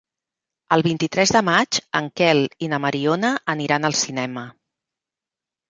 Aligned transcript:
El 0.77 0.83
vint-i-tres 0.87 1.33
de 1.35 1.41
maig 1.49 1.79
en 2.01 2.09
Quel 2.21 2.41
i 2.69 2.73
na 2.73 2.81
Mariona 2.87 3.33
aniran 3.57 3.89
al 3.93 3.99
cinema. 4.05 4.49